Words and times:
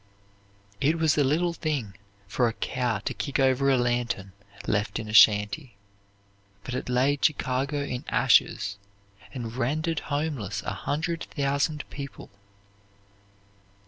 It 0.79 0.97
was 0.97 1.15
a 1.15 1.23
little 1.23 1.53
thing 1.53 1.93
for 2.27 2.47
a 2.47 2.53
cow 2.53 2.97
to 2.97 3.13
kick 3.13 3.39
over 3.39 3.69
a 3.69 3.77
lantern 3.77 4.31
left 4.65 4.97
in 4.97 5.07
a 5.07 5.13
shanty, 5.13 5.75
but 6.63 6.73
it 6.73 6.89
laid 6.89 7.23
Chicago 7.23 7.83
in 7.83 8.03
ashes, 8.09 8.77
and 9.31 9.55
rendered 9.55 9.99
homeless 10.09 10.63
a 10.63 10.73
hundred 10.73 11.25
thousand 11.35 11.87
people. 11.91 12.31